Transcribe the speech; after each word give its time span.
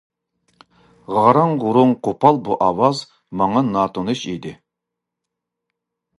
غاراڭ-غۇرۇڭ، 1.17 1.93
قوپال 2.07 2.39
بۇ 2.47 2.57
ئاۋاز 2.69 3.03
ماڭا 3.43 3.65
ناتونۇش 3.69 4.27
ئىدى. 4.35 4.57